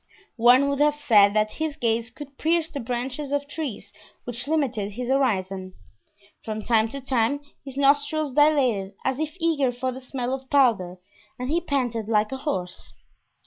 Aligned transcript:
One 0.41 0.67
would 0.67 0.79
have 0.79 0.95
said 0.95 1.35
that 1.35 1.51
his 1.61 1.75
gaze 1.75 2.09
could 2.09 2.39
pierce 2.39 2.71
the 2.71 2.79
branches 2.79 3.31
of 3.31 3.47
trees 3.47 3.93
which 4.23 4.47
limited 4.47 4.93
his 4.93 5.09
horizon. 5.09 5.75
From 6.43 6.63
time 6.63 6.89
to 6.89 6.99
time 7.01 7.39
his 7.63 7.77
nostrils 7.77 8.33
dilated 8.33 8.95
as 9.05 9.19
if 9.19 9.37
eager 9.39 9.71
for 9.71 9.91
the 9.91 10.01
smell 10.01 10.33
of 10.33 10.49
powder, 10.49 10.97
and 11.37 11.51
he 11.51 11.61
panted 11.61 12.09
like 12.09 12.31
a 12.31 12.37
horse. 12.37 12.93